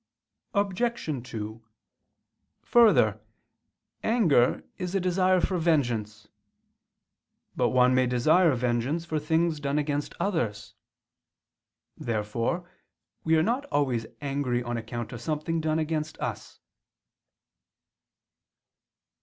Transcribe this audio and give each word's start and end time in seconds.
Obj. 0.55 1.29
2: 1.31 1.63
Further, 2.63 3.21
anger 4.01 4.63
is 4.79 4.95
a 4.95 4.99
desire 4.99 5.39
for 5.39 5.59
vengeance. 5.59 6.27
But 7.55 7.69
one 7.69 7.93
may 7.93 8.07
desire 8.07 8.55
vengeance 8.55 9.05
for 9.05 9.19
things 9.19 9.59
done 9.59 9.77
against 9.77 10.15
others. 10.19 10.73
Therefore 11.95 12.67
we 13.23 13.35
are 13.37 13.43
not 13.43 13.65
always 13.65 14.07
angry 14.21 14.63
on 14.63 14.75
account 14.75 15.13
of 15.13 15.21
something 15.21 15.61
done 15.61 15.77
against 15.77 16.17
us. 16.17 16.59